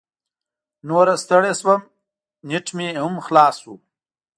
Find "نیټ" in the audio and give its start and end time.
2.47-2.67